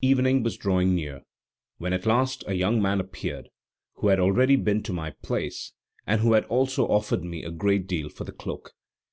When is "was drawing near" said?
0.42-1.20